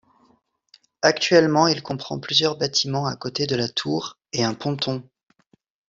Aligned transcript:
Actuellement 1.03 1.67
il 1.67 1.83
comprend 1.83 2.19
plusieurs 2.19 2.57
bâtiments 2.57 3.05
à 3.05 3.15
côté 3.15 3.45
de 3.45 3.55
la 3.55 3.69
tour 3.69 4.17
et 4.33 4.43
un 4.43 4.55
ponton. 4.55 5.07